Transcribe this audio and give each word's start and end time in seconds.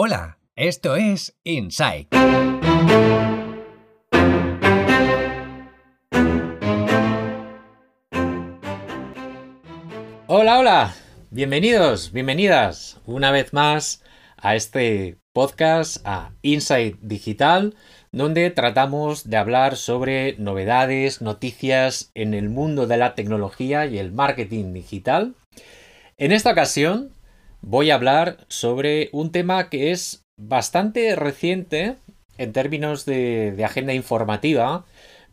Hola, 0.00 0.38
esto 0.54 0.94
es 0.94 1.36
Insight. 1.42 2.14
Hola, 10.28 10.60
hola, 10.60 10.94
bienvenidos, 11.30 12.12
bienvenidas 12.12 13.00
una 13.06 13.32
vez 13.32 13.52
más 13.52 14.04
a 14.36 14.54
este 14.54 15.18
podcast, 15.32 15.96
a 16.06 16.30
Insight 16.42 17.00
Digital, 17.00 17.74
donde 18.12 18.50
tratamos 18.50 19.28
de 19.28 19.36
hablar 19.36 19.74
sobre 19.74 20.36
novedades, 20.38 21.22
noticias 21.22 22.12
en 22.14 22.34
el 22.34 22.50
mundo 22.50 22.86
de 22.86 22.98
la 22.98 23.16
tecnología 23.16 23.86
y 23.86 23.98
el 23.98 24.12
marketing 24.12 24.72
digital. 24.72 25.34
En 26.18 26.30
esta 26.30 26.52
ocasión 26.52 27.17
voy 27.60 27.90
a 27.90 27.94
hablar 27.94 28.38
sobre 28.48 29.10
un 29.12 29.32
tema 29.32 29.68
que 29.68 29.90
es 29.90 30.24
bastante 30.36 31.14
reciente 31.16 31.96
en 32.38 32.52
términos 32.52 33.04
de, 33.04 33.60
agenda 33.64 33.92
informativa, 33.92 34.84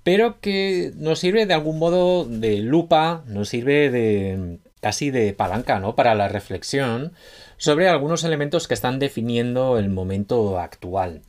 pero 0.04 0.40
que 0.40 0.92
nos 0.96 1.20
sirve 1.20 1.46
de 1.46 1.54
algún 1.54 1.80
modo 1.80 2.26
de 2.26 2.58
lupa, 2.58 3.24
nos 3.28 3.50
sirve 3.50 3.90
de 3.90 4.60
casi 4.82 5.10
de 5.12 5.34
palanca, 5.34 5.80
¿no? 5.80 5.96
Para 5.96 6.14
la 6.14 6.28
reflexión 6.28 7.14
sobre 7.58 7.90
algunos 7.90 8.24
elementos 8.24 8.68
que 8.68 8.74
están 8.74 9.00
definiendo 9.00 9.80
el 9.80 9.90
momento 9.90 10.60
actual. 10.60 11.22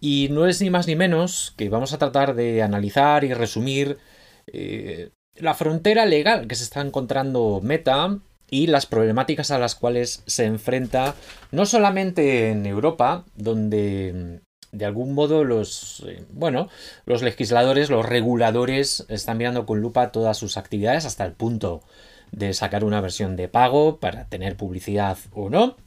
Y 0.00 0.28
no 0.30 0.46
es 0.46 0.60
ni 0.60 0.70
más 0.70 0.86
ni 0.86 0.96
menos 0.96 1.54
que 1.56 1.68
vamos 1.68 1.92
a 1.92 1.98
tratar 1.98 2.34
de 2.34 2.62
analizar 2.62 3.24
y 3.24 3.32
resumir 3.32 3.98
eh, 4.46 5.10
la 5.36 5.54
frontera 5.54 6.04
legal 6.04 6.46
que 6.46 6.54
se 6.54 6.64
está 6.64 6.80
encontrando 6.80 7.60
Meta 7.62 8.18
y 8.52 8.66
las 8.66 8.84
problemáticas 8.84 9.50
a 9.50 9.58
las 9.58 9.74
cuales 9.74 10.22
se 10.26 10.44
enfrenta 10.44 11.14
no 11.52 11.64
solamente 11.64 12.50
en 12.50 12.66
Europa, 12.66 13.24
donde 13.34 14.40
mm, 14.70 14.76
de 14.76 14.84
algún 14.84 15.14
modo 15.14 15.42
los 15.42 16.04
eh, 16.06 16.22
bueno, 16.34 16.68
los 17.06 17.22
legisladores, 17.22 17.88
los 17.88 18.04
reguladores 18.04 19.06
están 19.08 19.38
mirando 19.38 19.64
con 19.64 19.80
lupa 19.80 20.12
todas 20.12 20.36
sus 20.36 20.58
actividades 20.58 21.06
hasta 21.06 21.24
el 21.24 21.32
punto 21.32 21.82
de 22.30 22.52
sacar 22.52 22.84
una 22.84 23.00
versión 23.00 23.36
de 23.36 23.48
pago 23.48 23.96
para 24.00 24.26
tener 24.26 24.54
publicidad 24.54 25.16
o 25.32 25.48
no, 25.48 25.78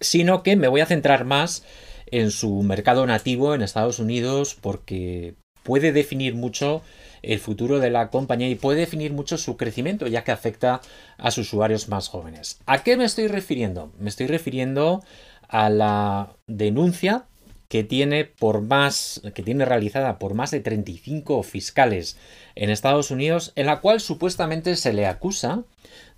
sino 0.00 0.42
que 0.42 0.56
me 0.56 0.68
voy 0.68 0.80
a 0.80 0.86
centrar 0.86 1.26
más 1.26 1.62
en 2.06 2.30
su 2.30 2.62
mercado 2.62 3.06
nativo 3.06 3.54
en 3.54 3.60
Estados 3.60 3.98
Unidos 3.98 4.56
porque 4.58 5.34
puede 5.62 5.92
definir 5.92 6.34
mucho 6.34 6.80
el 7.22 7.38
futuro 7.38 7.78
de 7.78 7.90
la 7.90 8.10
compañía 8.10 8.48
y 8.48 8.54
puede 8.54 8.80
definir 8.80 9.12
mucho 9.12 9.38
su 9.38 9.56
crecimiento 9.56 10.06
ya 10.06 10.24
que 10.24 10.32
afecta 10.32 10.80
a 11.18 11.30
sus 11.30 11.48
usuarios 11.48 11.88
más 11.88 12.08
jóvenes. 12.08 12.60
¿A 12.66 12.82
qué 12.82 12.96
me 12.96 13.04
estoy 13.04 13.28
refiriendo? 13.28 13.92
Me 13.98 14.08
estoy 14.08 14.26
refiriendo 14.26 15.02
a 15.48 15.70
la 15.70 16.36
denuncia 16.46 17.26
que 17.68 17.84
tiene 17.84 18.24
por 18.26 18.60
más 18.60 19.22
que 19.34 19.42
tiene 19.42 19.64
realizada 19.64 20.18
por 20.18 20.34
más 20.34 20.50
de 20.50 20.60
35 20.60 21.42
fiscales 21.42 22.18
en 22.54 22.68
Estados 22.68 23.10
Unidos 23.10 23.52
en 23.54 23.66
la 23.66 23.80
cual 23.80 24.00
supuestamente 24.00 24.76
se 24.76 24.92
le 24.92 25.06
acusa 25.06 25.64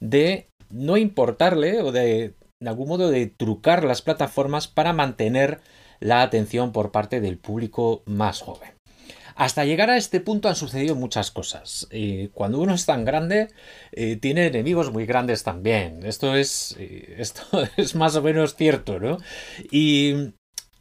de 0.00 0.48
no 0.70 0.96
importarle 0.96 1.80
o 1.80 1.92
de 1.92 2.34
de 2.64 2.70
algún 2.70 2.88
modo 2.88 3.10
de 3.10 3.26
trucar 3.26 3.84
las 3.84 4.02
plataformas 4.02 4.68
para 4.68 4.92
mantener 4.92 5.60
la 6.00 6.22
atención 6.22 6.72
por 6.72 6.90
parte 6.90 7.20
del 7.20 7.38
público 7.38 8.02
más 8.06 8.40
joven. 8.40 8.73
Hasta 9.34 9.64
llegar 9.64 9.90
a 9.90 9.96
este 9.96 10.20
punto 10.20 10.48
han 10.48 10.56
sucedido 10.56 10.94
muchas 10.94 11.30
cosas. 11.30 11.88
cuando 12.32 12.60
uno 12.60 12.74
es 12.74 12.86
tan 12.86 13.04
grande, 13.04 13.48
eh, 13.92 14.16
tiene 14.16 14.46
enemigos 14.46 14.92
muy 14.92 15.06
grandes 15.06 15.42
también. 15.42 16.00
Esto 16.04 16.36
es, 16.36 16.76
eh, 16.78 17.16
esto 17.18 17.42
es 17.76 17.94
más 17.94 18.16
o 18.16 18.22
menos 18.22 18.54
cierto, 18.54 19.00
¿no? 19.00 19.18
Y 19.70 20.32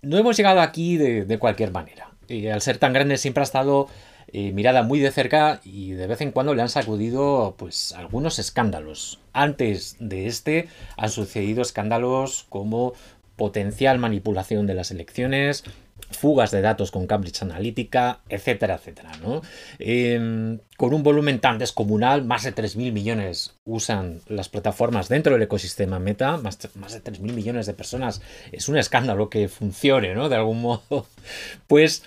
no 0.02 0.18
hemos 0.18 0.38
llegado 0.38 0.62
aquí 0.62 0.98
de, 0.98 1.40
cualquier 1.40 1.72
manera. 1.72 2.12
Al 2.52 2.62
ser 2.62 2.78
tan 2.78 2.94
grande 2.94 3.18
siempre 3.18 3.42
ha 3.42 3.44
estado 3.44 3.88
eh, 4.28 4.52
mirada 4.52 4.84
muy 4.84 5.00
de 5.00 5.12
cerca 5.12 5.62
y 5.64 5.92
de 5.92 6.08
vez 6.08 6.22
en 6.22 6.32
cuando 6.32 6.56
le 6.56 6.61
han 6.61 6.70
sacudido 6.70 7.56
pues 7.58 7.92
algunos 7.94 8.39
escándalos. 8.39 9.20
Antes 9.33 9.95
de 10.00 10.27
este 10.27 10.67
han 10.98 11.10
sucedido 11.10 11.61
escándalos 11.61 12.45
como 12.50 12.94
potencial 13.36 14.00
manipulación 14.00 14.67
de 14.67 14.73
las 14.73 14.92
elecciones, 14.92 15.64
fugas 16.14 16.52
de 16.52 16.62
datos 16.62 16.92
con 16.92 17.08
Cambridge 17.08 17.42
Analytica, 17.42 18.22
etcétera, 18.30 18.76
etcétera. 18.76 19.12
¿no? 19.22 19.42
Em, 19.80 20.60
con 20.78 20.94
un 20.94 21.04
volumen 21.04 21.40
tan 21.40 21.58
descomunal, 21.58 22.24
más 22.24 22.44
de 22.44 22.54
3.000 22.54 22.92
millones 22.92 23.56
usan 23.66 24.22
las 24.28 24.50
plataformas 24.50 25.10
dentro 25.10 25.34
del 25.34 25.44
ecosistema 25.44 26.00
Meta, 26.00 26.38
más, 26.38 26.60
de 26.60 26.70
3.000 26.70 27.34
millones 27.34 27.66
de 27.66 27.74
personas. 27.74 28.22
Es 28.52 28.70
un 28.70 28.78
escándalo 28.78 29.30
que 29.30 29.48
funcione, 29.48 30.16
¿no? 30.16 30.30
De 30.30 30.36
algún 30.36 30.62
modo. 30.62 31.08
Pues 31.68 32.04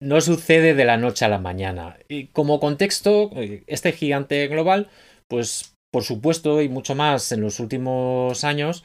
no 0.00 0.20
sucede 0.20 0.74
de 0.74 0.84
la 0.84 0.96
noche 0.96 1.24
a 1.24 1.28
la 1.28 1.38
mañana. 1.38 1.96
Y 2.08 2.26
como 2.26 2.60
contexto, 2.60 3.30
eh, 3.36 3.62
este 3.66 3.92
gigante 3.92 4.46
global, 4.48 4.88
pues 5.28 5.72
por 5.92 6.02
supuesto 6.02 6.62
y 6.62 6.68
mucho 6.68 6.94
más 6.94 7.30
en 7.32 7.42
los 7.42 7.60
últimos 7.60 8.44
años, 8.44 8.82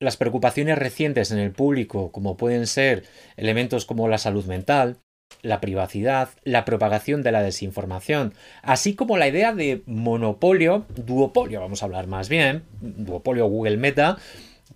las 0.00 0.16
preocupaciones 0.16 0.78
recientes 0.78 1.30
en 1.30 1.38
el 1.38 1.52
público, 1.52 2.10
como 2.10 2.36
pueden 2.36 2.66
ser 2.66 3.04
elementos 3.36 3.84
como 3.84 4.08
la 4.08 4.18
salud 4.18 4.46
mental, 4.46 4.96
la 5.42 5.60
privacidad, 5.60 6.30
la 6.42 6.64
propagación 6.64 7.22
de 7.22 7.32
la 7.32 7.42
desinformación, 7.42 8.34
así 8.62 8.94
como 8.94 9.18
la 9.18 9.28
idea 9.28 9.54
de 9.54 9.82
monopolio, 9.86 10.86
duopolio, 10.96 11.60
vamos 11.60 11.82
a 11.82 11.86
hablar 11.86 12.06
más 12.06 12.28
bien, 12.28 12.64
duopolio 12.80 13.46
Google 13.46 13.76
Meta, 13.76 14.18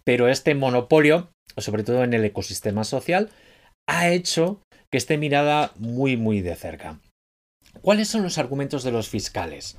pero 0.05 0.29
este 0.29 0.55
monopolio, 0.55 1.31
sobre 1.57 1.83
todo 1.83 2.05
en 2.05 2.15
el 2.15 2.25
ecosistema 2.25 2.85
social, 2.85 3.31
ha 3.87 4.09
hecho 4.11 4.61
que 4.91 4.99
esté 4.99 5.19
mirada 5.19 5.73
muy 5.77 6.17
muy 6.17 6.41
de 6.41 6.55
cerca. 6.55 7.01
¿Cuáles 7.83 8.09
son 8.09 8.23
los 8.23 8.39
argumentos 8.39 8.85
de 8.85 8.93
los 8.93 9.09
fiscales? 9.09 9.77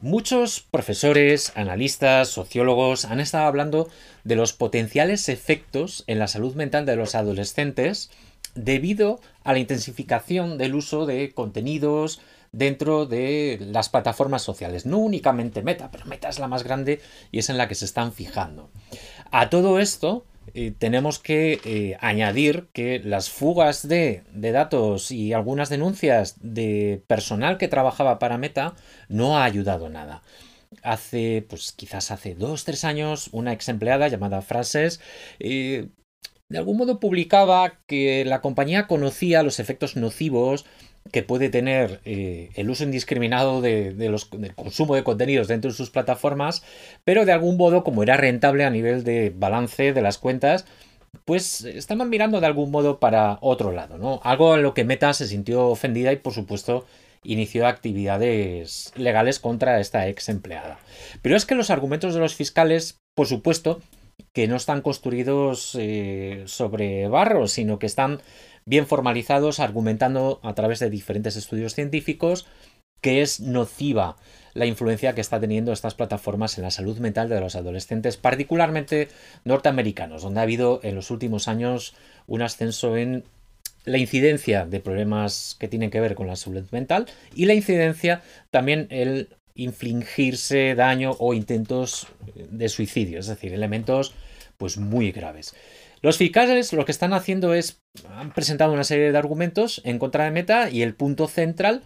Muchos 0.00 0.60
profesores, 0.60 1.50
analistas, 1.56 2.28
sociólogos 2.28 3.04
han 3.04 3.18
estado 3.18 3.46
hablando 3.46 3.88
de 4.22 4.36
los 4.36 4.52
potenciales 4.52 5.28
efectos 5.28 6.04
en 6.06 6.20
la 6.20 6.28
salud 6.28 6.54
mental 6.54 6.86
de 6.86 6.94
los 6.94 7.16
adolescentes 7.16 8.08
debido 8.54 9.18
a 9.42 9.54
la 9.54 9.58
intensificación 9.58 10.56
del 10.56 10.76
uso 10.76 11.04
de 11.04 11.32
contenidos 11.32 12.20
dentro 12.52 13.06
de 13.06 13.58
las 13.60 13.88
plataformas 13.88 14.42
sociales. 14.42 14.86
No 14.86 14.98
únicamente 14.98 15.62
Meta, 15.62 15.90
pero 15.90 16.06
Meta 16.06 16.28
es 16.28 16.38
la 16.38 16.46
más 16.46 16.62
grande 16.62 17.00
y 17.32 17.40
es 17.40 17.50
en 17.50 17.58
la 17.58 17.66
que 17.66 17.74
se 17.74 17.84
están 17.84 18.12
fijando. 18.12 18.70
A 19.32 19.50
todo 19.50 19.80
esto, 19.80 20.24
tenemos 20.78 21.18
que 21.18 21.60
eh, 21.64 21.96
añadir 22.00 22.68
que 22.72 23.00
las 23.00 23.30
fugas 23.30 23.86
de, 23.88 24.22
datos 24.32 25.10
y 25.10 25.32
algunas 25.32 25.68
denuncias 25.68 26.36
de 26.40 27.02
personal 27.06 27.58
que 27.58 27.68
trabajaba 27.68 28.18
para 28.18 28.38
Meta 28.38 28.74
no 29.08 29.38
ha 29.38 29.44
ayudado 29.44 29.88
nada. 29.88 30.22
Hace, 30.82 31.46
pues 31.48 31.72
quizás 31.72 32.10
hace 32.10 32.34
dos, 32.34 32.64
tres 32.64 32.84
años, 32.84 33.30
una 33.32 33.52
ex 33.52 33.68
empleada 33.68 34.08
llamada 34.08 34.42
Frases 34.42 35.00
eh, 35.38 35.88
de 36.48 36.58
algún 36.58 36.78
modo 36.78 36.98
publicaba 36.98 37.78
que 37.86 38.24
la 38.24 38.40
compañía 38.40 38.86
conocía 38.86 39.42
los 39.42 39.60
efectos 39.60 39.96
nocivos 39.96 40.64
que 41.12 41.22
puede 41.22 41.48
tener 41.48 42.00
eh, 42.04 42.50
el 42.54 42.70
uso 42.70 42.84
indiscriminado 42.84 43.60
de, 43.60 43.94
los, 44.10 44.30
del 44.30 44.54
consumo 44.54 44.94
de 44.94 45.04
contenidos 45.04 45.48
dentro 45.48 45.70
de 45.70 45.76
sus 45.76 45.90
plataformas, 45.90 46.62
pero 47.04 47.24
de 47.24 47.32
algún 47.32 47.56
modo, 47.56 47.84
como 47.84 48.02
era 48.02 48.16
rentable 48.16 48.64
a 48.64 48.70
nivel 48.70 49.04
de 49.04 49.32
balance 49.34 49.92
de 49.92 50.02
las 50.02 50.18
cuentas, 50.18 50.66
pues 51.24 51.64
estaban 51.64 52.10
mirando 52.10 52.40
de 52.40 52.46
algún 52.46 52.70
modo 52.70 53.00
para 53.00 53.38
otro 53.40 53.72
lado, 53.72 53.98
¿no? 53.98 54.20
Algo 54.22 54.54
en 54.54 54.62
lo 54.62 54.74
que 54.74 54.84
Meta 54.84 55.12
se 55.12 55.26
sintió 55.26 55.68
ofendida 55.68 56.12
y, 56.12 56.16
por 56.16 56.32
supuesto, 56.32 56.86
inició 57.22 57.66
actividades 57.66 58.92
legales 58.96 59.38
contra 59.38 59.80
esta 59.80 60.08
ex 60.08 60.28
empleada. 60.28 60.78
Pero 61.22 61.36
es 61.36 61.46
que 61.46 61.54
los 61.54 61.70
argumentos 61.70 62.14
de 62.14 62.20
los 62.20 62.34
fiscales, 62.34 62.98
por 63.14 63.26
supuesto, 63.26 63.80
que 64.32 64.48
no 64.48 64.56
están 64.56 64.82
construidos 64.82 65.76
eh, 65.78 66.42
sobre 66.46 67.08
barro, 67.08 67.48
sino 67.48 67.78
que 67.78 67.86
están 67.86 68.20
bien 68.68 68.86
formalizados, 68.86 69.60
argumentando 69.60 70.40
a 70.42 70.54
través 70.54 70.78
de 70.78 70.90
diferentes 70.90 71.36
estudios 71.36 71.74
científicos 71.74 72.46
que 73.00 73.22
es 73.22 73.40
nociva 73.40 74.16
la 74.54 74.66
influencia 74.66 75.14
que 75.14 75.20
está 75.20 75.38
teniendo 75.40 75.72
estas 75.72 75.94
plataformas 75.94 76.58
en 76.58 76.64
la 76.64 76.70
salud 76.70 76.98
mental 76.98 77.28
de 77.28 77.40
los 77.40 77.54
adolescentes, 77.54 78.16
particularmente 78.16 79.08
norteamericanos, 79.44 80.22
donde 80.22 80.40
ha 80.40 80.42
habido 80.42 80.80
en 80.82 80.96
los 80.96 81.10
últimos 81.10 81.48
años 81.48 81.94
un 82.26 82.42
ascenso 82.42 82.96
en 82.96 83.24
la 83.84 83.98
incidencia 83.98 84.66
de 84.66 84.80
problemas 84.80 85.56
que 85.58 85.68
tienen 85.68 85.90
que 85.90 86.00
ver 86.00 86.14
con 86.14 86.26
la 86.26 86.36
salud 86.36 86.64
mental 86.72 87.06
y 87.34 87.46
la 87.46 87.54
incidencia 87.54 88.22
también 88.50 88.88
el 88.90 89.28
infligirse 89.54 90.74
daño 90.74 91.16
o 91.18 91.34
intentos 91.34 92.08
de 92.34 92.68
suicidio, 92.68 93.20
es 93.20 93.28
decir, 93.28 93.52
elementos 93.52 94.14
pues 94.58 94.76
muy 94.76 95.12
graves. 95.12 95.54
Los 96.02 96.18
fiscales 96.18 96.72
lo 96.72 96.84
que 96.84 96.92
están 96.92 97.12
haciendo 97.12 97.54
es, 97.54 97.80
han 98.10 98.32
presentado 98.32 98.72
una 98.72 98.84
serie 98.84 99.10
de 99.10 99.18
argumentos 99.18 99.80
en 99.84 99.98
contra 99.98 100.24
de 100.24 100.30
Meta 100.30 100.70
y 100.70 100.82
el 100.82 100.94
punto 100.94 101.26
central 101.26 101.82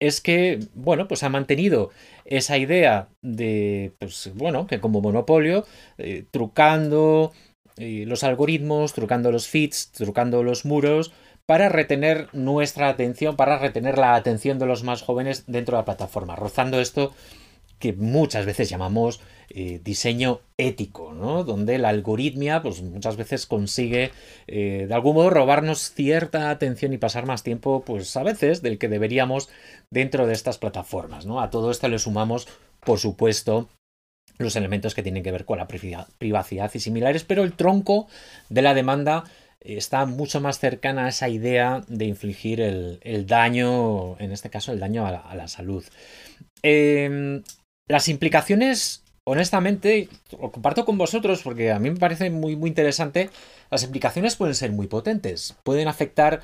es 0.00 0.20
que, 0.20 0.58
bueno, 0.74 1.08
pues 1.08 1.22
ha 1.22 1.28
mantenido 1.28 1.90
esa 2.24 2.58
idea 2.58 3.08
de, 3.22 3.92
pues 3.98 4.30
bueno, 4.34 4.66
que 4.66 4.80
como 4.80 5.00
monopolio, 5.00 5.64
eh, 5.98 6.24
trucando 6.30 7.32
eh, 7.76 8.04
los 8.06 8.24
algoritmos, 8.24 8.92
trucando 8.92 9.30
los 9.30 9.48
feeds, 9.48 9.92
trucando 9.92 10.42
los 10.42 10.64
muros, 10.64 11.12
para 11.46 11.68
retener 11.68 12.28
nuestra 12.34 12.88
atención, 12.88 13.36
para 13.36 13.58
retener 13.58 13.96
la 13.96 14.14
atención 14.14 14.58
de 14.58 14.66
los 14.66 14.82
más 14.82 15.02
jóvenes 15.02 15.44
dentro 15.46 15.76
de 15.76 15.82
la 15.82 15.86
plataforma, 15.86 16.36
rozando 16.36 16.80
esto 16.80 17.14
que 17.78 17.92
muchas 17.92 18.46
veces 18.46 18.68
llamamos 18.68 19.20
eh, 19.50 19.80
diseño 19.82 20.40
ético, 20.58 21.12
¿no? 21.14 21.42
Donde 21.44 21.78
la 21.78 21.88
algoritmia, 21.88 22.60
pues 22.62 22.82
muchas 22.82 23.16
veces 23.16 23.46
consigue 23.46 24.10
eh, 24.46 24.84
de 24.86 24.94
algún 24.94 25.14
modo 25.14 25.30
robarnos 25.30 25.92
cierta 25.94 26.50
atención 26.50 26.92
y 26.92 26.98
pasar 26.98 27.24
más 27.24 27.42
tiempo, 27.42 27.82
pues 27.86 28.14
a 28.16 28.22
veces 28.22 28.60
del 28.60 28.78
que 28.78 28.88
deberíamos 28.88 29.48
dentro 29.90 30.26
de 30.26 30.34
estas 30.34 30.58
plataformas, 30.58 31.24
¿no? 31.24 31.40
A 31.40 31.50
todo 31.50 31.70
esto 31.70 31.88
le 31.88 31.98
sumamos, 31.98 32.46
por 32.84 32.98
supuesto, 32.98 33.68
los 34.38 34.54
elementos 34.56 34.94
que 34.94 35.02
tienen 35.02 35.22
que 35.22 35.32
ver 35.32 35.44
con 35.44 35.58
la 35.58 35.66
privacidad 35.66 36.70
y 36.74 36.80
similares, 36.80 37.24
pero 37.24 37.42
el 37.42 37.54
tronco 37.54 38.06
de 38.50 38.62
la 38.62 38.74
demanda 38.74 39.24
está 39.60 40.06
mucho 40.06 40.40
más 40.40 40.58
cercana 40.58 41.06
a 41.06 41.08
esa 41.08 41.28
idea 41.28 41.82
de 41.88 42.04
infligir 42.04 42.60
el, 42.60 43.26
daño, 43.26 44.18
en 44.18 44.32
este 44.32 44.50
caso 44.50 44.72
el 44.72 44.80
daño 44.80 45.06
a 45.06 45.34
la, 45.34 45.48
salud. 45.48 45.84
Em, 46.62 47.42
las 47.88 48.08
implicaciones, 48.08 49.02
honestamente, 49.24 50.08
lo 50.40 50.52
comparto 50.52 50.84
con 50.84 50.98
vosotros 50.98 51.42
porque 51.42 51.72
a 51.72 51.78
mí 51.78 51.90
me 51.90 51.98
parece 51.98 52.30
muy, 52.30 52.54
muy 52.54 52.68
interesante, 52.68 53.30
las 53.70 53.82
implicaciones 53.82 54.36
pueden 54.36 54.54
ser 54.54 54.72
muy 54.72 54.86
potentes, 54.86 55.56
pueden 55.64 55.88
afectar 55.88 56.42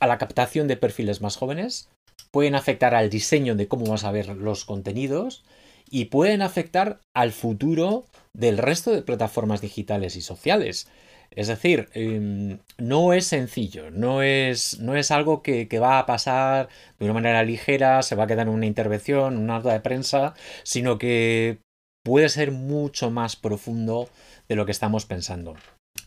a 0.00 0.06
la 0.06 0.18
captación 0.18 0.68
de 0.68 0.76
perfiles 0.76 1.20
más 1.20 1.36
jóvenes, 1.36 1.88
pueden 2.30 2.54
afectar 2.54 2.94
al 2.94 3.10
diseño 3.10 3.54
de 3.54 3.68
cómo 3.68 3.86
vas 3.86 4.04
a 4.04 4.12
ver 4.12 4.28
los 4.28 4.64
contenidos 4.64 5.44
y 5.88 6.06
pueden 6.06 6.42
afectar 6.42 7.00
al 7.14 7.32
futuro 7.32 8.04
del 8.32 8.58
resto 8.58 8.90
de 8.92 9.02
plataformas 9.02 9.60
digitales 9.60 10.16
y 10.16 10.22
sociales. 10.22 10.88
Es 11.30 11.46
decir, 11.46 11.88
em, 11.94 12.58
no 12.76 13.12
es 13.12 13.26
sencillo, 13.26 13.90
no 13.90 14.22
es, 14.22 14.80
no 14.80 14.96
es 14.96 15.10
algo 15.10 15.42
que, 15.42 15.68
va 15.78 15.98
a 15.98 16.06
pasar 16.06 16.68
de 16.98 17.04
una 17.04 17.14
manera 17.14 17.44
ligera, 17.44 18.02
se 18.02 18.16
va 18.16 18.24
a 18.24 18.26
quedar 18.26 18.48
en 18.48 18.54
una 18.54 18.66
intervención, 18.66 19.36
una 19.36 19.58
nota 19.58 19.72
de 19.72 19.80
prensa, 19.80 20.34
sino 20.64 20.98
que 20.98 21.58
puede 22.04 22.28
ser 22.28 22.50
mucho 22.50 23.10
más 23.10 23.36
profundo 23.36 24.08
de 24.48 24.56
lo 24.56 24.66
que 24.66 24.72
estamos 24.72 25.06
pensando. 25.06 25.56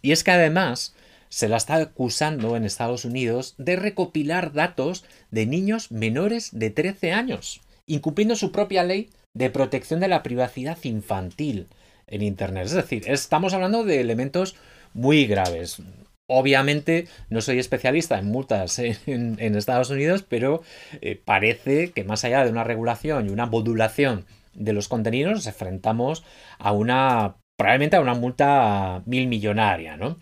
Y 0.02 0.12
es 0.12 0.24
que 0.24 0.32
además 0.32 0.94
se 1.30 1.48
la 1.48 1.58
está 1.58 1.76
acusando 1.76 2.56
en 2.58 2.66
Estados 2.66 3.06
Unidos 3.06 3.56
de 3.58 3.76
recopilar 3.76 4.52
datos 4.54 5.06
de 5.32 5.46
niños 5.46 5.92
menores 5.92 6.50
de 6.52 6.70
13 6.70 7.14
años, 7.14 7.62
incumpliendo 7.88 8.36
su 8.36 8.52
propia 8.52 8.84
ley 8.84 9.10
de 9.34 9.50
protección 9.50 10.00
de 10.00 10.10
la 10.10 10.22
privacidad 10.22 10.78
infantil 10.84 11.68
en 12.08 12.22
Internet. 12.22 12.66
Es 12.66 12.74
decir, 12.74 13.10
estamos 13.10 13.54
hablando 13.54 13.84
de 13.84 14.00
elementos 14.02 14.56
muy 14.94 15.26
graves. 15.26 15.82
Obviamente 16.28 17.08
no 17.30 17.42
soy 17.42 17.60
especialista 17.60 18.18
en 18.18 18.32
multas 18.32 18.80
en, 18.80 19.38
Estados 19.56 19.90
Unidos, 19.90 20.24
pero 20.28 20.64
eh, 21.02 21.22
parece 21.24 21.92
que 21.92 22.04
más 22.04 22.24
allá 22.24 22.44
de 22.44 22.52
una 22.52 22.64
regulación 22.64 23.28
y 23.28 23.30
una 23.30 23.46
modulación 23.46 24.26
de 24.54 24.74
los 24.74 24.88
contenidos, 24.88 25.34
nos 25.34 25.48
enfrentamos 25.48 26.24
a 26.60 26.72
una, 26.72 27.36
probablemente 27.58 27.96
a 27.96 28.02
una 28.02 28.14
multa 28.14 29.02
mil 29.06 29.28
millonaria, 29.28 29.98
¿no? 29.98 30.18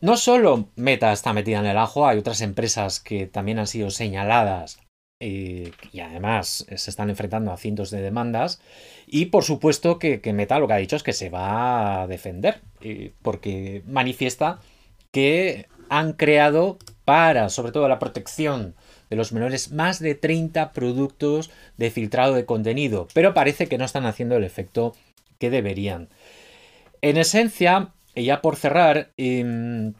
No 0.00 0.16
solo 0.16 0.70
Meta 0.76 1.12
está 1.12 1.34
metida 1.34 1.58
en 1.58 1.66
el 1.66 1.76
ajo, 1.76 2.06
hay 2.06 2.18
otras 2.18 2.40
empresas 2.40 3.00
que 3.00 3.26
también 3.26 3.58
han 3.58 3.66
sido 3.66 3.90
señaladas 3.90 4.78
eh, 5.20 5.72
y 5.92 6.00
además 6.00 6.66
se 6.74 6.90
están 6.90 7.10
enfrentando 7.10 7.52
a 7.52 7.58
cientos 7.58 7.90
de 7.90 8.00
demandas. 8.00 8.60
Y 9.06 9.26
por 9.26 9.44
supuesto 9.44 9.98
que, 9.98 10.20
Meta 10.32 10.58
lo 10.58 10.66
que 10.66 10.72
ha 10.72 10.78
dicho 10.78 10.96
es 10.96 11.02
que 11.02 11.12
se 11.12 11.28
va 11.28 12.02
a 12.02 12.06
defender, 12.06 12.60
eh, 12.80 13.12
porque 13.22 13.82
manifiesta 13.86 14.60
que 15.12 15.66
han 15.90 16.14
creado 16.14 16.78
para, 17.04 17.48
sobre 17.48 17.72
todo, 17.72 17.88
la 17.88 17.98
protección 17.98 18.74
de 19.10 19.16
los 19.16 19.32
menores, 19.32 19.72
más 19.72 19.98
de 19.98 20.14
30 20.14 20.72
productos 20.72 21.50
de 21.76 21.90
filtrado 21.90 22.34
de 22.34 22.46
contenido, 22.46 23.08
pero 23.12 23.34
parece 23.34 23.66
que 23.66 23.76
no 23.76 23.84
están 23.84 24.06
haciendo 24.06 24.36
el 24.36 24.44
efecto 24.44 24.94
que 25.38 25.50
deberían. 25.50 26.08
En 27.02 27.16
esencia, 27.16 27.88
y 28.14 28.24
ya 28.24 28.40
por 28.40 28.56
cerrar, 28.56 29.10
em, 29.16 29.94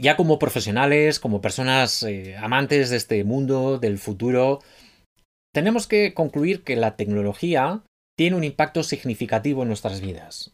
ya 0.00 0.16
como 0.16 0.38
profesionales, 0.38 1.20
como 1.20 1.40
personas 1.40 2.02
eh, 2.02 2.36
amantes 2.36 2.90
de 2.90 2.96
este 2.96 3.22
mundo, 3.24 3.78
del 3.78 3.98
futuro, 3.98 4.60
tenemos 5.52 5.86
que 5.86 6.14
concluir 6.14 6.64
que 6.64 6.76
la 6.76 6.96
tecnología 6.96 7.82
tiene 8.16 8.36
un 8.36 8.44
impacto 8.44 8.82
significativo 8.82 9.62
en 9.62 9.68
nuestras 9.68 10.00
vidas. 10.00 10.52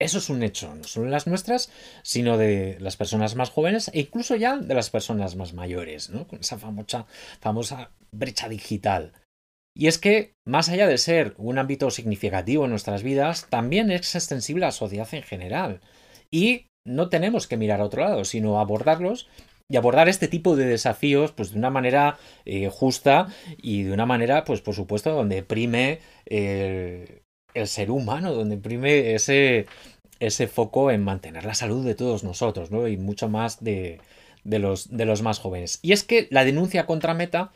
Eso 0.00 0.18
es 0.18 0.28
un 0.30 0.42
hecho, 0.42 0.74
no 0.74 0.84
solo 0.84 1.06
en 1.06 1.12
las 1.12 1.26
nuestras, 1.26 1.70
sino 2.02 2.36
de 2.36 2.76
las 2.80 2.96
personas 2.96 3.36
más 3.36 3.50
jóvenes 3.50 3.88
e 3.94 4.00
incluso 4.00 4.34
ya 4.34 4.56
de 4.56 4.74
las 4.74 4.90
personas 4.90 5.36
más 5.36 5.54
mayores, 5.54 6.10
¿no? 6.10 6.26
Con 6.26 6.40
esa 6.40 6.58
famosa, 6.58 7.06
famosa 7.40 7.92
brecha 8.10 8.48
digital. 8.48 9.12
Y 9.74 9.86
es 9.86 9.98
que, 9.98 10.34
más 10.44 10.68
allá 10.68 10.86
de 10.86 10.98
ser 10.98 11.34
un 11.38 11.58
ámbito 11.58 11.90
significativo 11.90 12.64
en 12.64 12.70
nuestras 12.70 13.02
vidas, 13.02 13.46
también 13.48 13.90
es 13.90 14.14
extensible 14.14 14.64
a 14.64 14.68
la 14.68 14.72
sociedad 14.72 15.08
en 15.12 15.22
general. 15.22 15.80
Y 16.30 16.66
no 16.84 17.08
tenemos 17.08 17.46
que 17.46 17.56
mirar 17.56 17.80
a 17.80 17.84
otro 17.84 18.02
lado, 18.02 18.24
sino 18.24 18.58
abordarlos 18.60 19.28
y 19.68 19.76
abordar 19.76 20.08
este 20.08 20.28
tipo 20.28 20.56
de 20.56 20.66
desafíos 20.66 21.32
pues 21.32 21.52
de 21.52 21.58
una 21.58 21.70
manera 21.70 22.18
eh, 22.44 22.68
justa 22.70 23.28
y 23.56 23.84
de 23.84 23.92
una 23.92 24.06
manera 24.06 24.44
pues 24.44 24.60
por 24.60 24.74
supuesto 24.74 25.12
donde 25.12 25.42
prime 25.42 26.00
el 27.54 27.66
ser 27.68 27.90
humano 27.90 28.32
donde 28.32 28.56
prime 28.56 29.14
ese 29.14 29.66
ese 30.20 30.46
foco 30.46 30.90
en 30.90 31.02
mantener 31.02 31.44
la 31.44 31.54
salud 31.54 31.84
de 31.84 31.94
todos 31.94 32.22
nosotros 32.22 32.70
¿no? 32.70 32.86
y 32.86 32.96
mucho 32.96 33.28
más 33.28 33.62
de, 33.62 34.00
de, 34.44 34.58
los, 34.58 34.94
de 34.94 35.04
los 35.04 35.22
más 35.22 35.38
jóvenes 35.38 35.78
y 35.82 35.92
es 35.92 36.04
que 36.04 36.28
la 36.30 36.44
denuncia 36.44 36.86
contra 36.86 37.14
Meta 37.14 37.52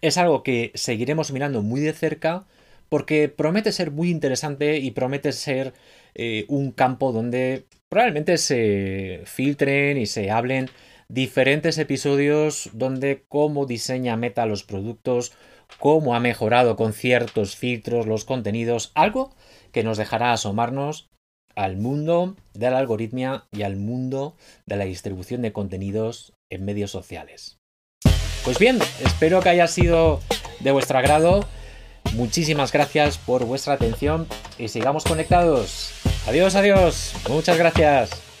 es 0.00 0.18
algo 0.18 0.42
que 0.42 0.70
seguiremos 0.74 1.32
mirando 1.32 1.62
muy 1.62 1.80
de 1.80 1.92
cerca 1.92 2.44
porque 2.88 3.28
promete 3.28 3.72
ser 3.72 3.90
muy 3.90 4.10
interesante 4.10 4.78
y 4.78 4.90
promete 4.90 5.32
ser 5.32 5.72
eh, 6.14 6.44
un 6.48 6.72
campo 6.72 7.12
donde 7.12 7.66
probablemente 7.88 8.38
se 8.38 9.22
filtren 9.26 9.98
y 9.98 10.06
se 10.06 10.30
hablen 10.30 10.68
diferentes 11.08 11.78
episodios 11.78 12.70
donde 12.72 13.24
cómo 13.28 13.66
diseña 13.66 14.16
Meta 14.16 14.46
los 14.46 14.64
productos, 14.64 15.32
cómo 15.78 16.14
ha 16.14 16.20
mejorado 16.20 16.76
con 16.76 16.92
ciertos 16.92 17.56
filtros 17.56 18.06
los 18.06 18.24
contenidos, 18.24 18.92
algo 18.94 19.34
que 19.72 19.82
nos 19.82 19.98
dejará 19.98 20.32
asomarnos 20.32 21.10
al 21.54 21.76
mundo 21.76 22.36
de 22.52 22.70
la 22.70 22.78
algoritmia 22.78 23.46
y 23.52 23.62
al 23.62 23.76
mundo 23.76 24.36
de 24.66 24.76
la 24.76 24.84
distribución 24.84 25.42
de 25.42 25.52
contenidos 25.52 26.34
en 26.50 26.64
medios 26.64 26.90
sociales. 26.90 27.58
Pues 28.44 28.58
bien, 28.58 28.78
espero 29.04 29.40
que 29.40 29.50
haya 29.50 29.66
sido 29.66 30.20
de 30.60 30.72
vuestro 30.72 30.98
agrado. 30.98 31.46
Muchísimas 32.14 32.72
gracias 32.72 33.18
por 33.18 33.44
vuestra 33.44 33.74
atención 33.74 34.26
y 34.58 34.68
sigamos 34.68 35.04
conectados. 35.04 35.90
Adiós, 36.26 36.54
adiós. 36.54 37.14
Muchas 37.28 37.58
gracias. 37.58 38.33